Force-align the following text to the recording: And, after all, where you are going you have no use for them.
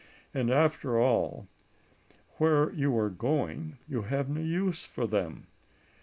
And, 0.33 0.49
after 0.49 0.99
all, 0.99 1.47
where 2.37 2.73
you 2.73 2.97
are 2.97 3.11
going 3.11 3.77
you 3.87 4.01
have 4.01 4.29
no 4.29 4.41
use 4.41 4.83
for 4.83 5.05
them. 5.05 5.45